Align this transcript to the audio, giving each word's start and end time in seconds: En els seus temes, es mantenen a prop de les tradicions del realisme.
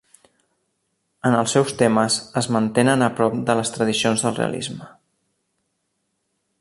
En 1.29 1.35
els 1.41 1.51
seus 1.57 1.73
temes, 1.81 2.17
es 2.41 2.47
mantenen 2.55 3.07
a 3.09 3.11
prop 3.19 3.37
de 3.51 3.57
les 3.61 3.73
tradicions 3.77 4.25
del 4.25 4.35
realisme. 4.41 4.89